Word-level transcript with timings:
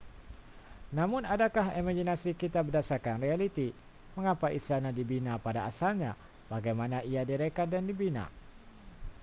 namun 0.97 1.21
adakah 1.33 1.67
imaginasi 1.81 2.29
kita 2.41 2.59
berdasarkan 2.67 3.17
realiti 3.25 3.67
mengapa 4.17 4.47
istana 4.59 4.89
dibina 4.97 5.33
pada 5.45 5.61
asalnya 5.71 6.11
bagaimanakah 6.51 7.05
ia 7.11 7.21
direka 7.31 7.63
dan 7.73 7.83
dibina 7.89 8.25